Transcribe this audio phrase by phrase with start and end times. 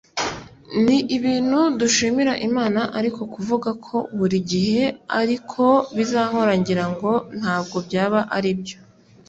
[0.85, 4.83] ni ibintu dushimira Imana ariko kuvuga ko buri gihe
[5.19, 5.63] ariko
[5.95, 8.79] bizahora ngira ngo ntabwo byaba ari byo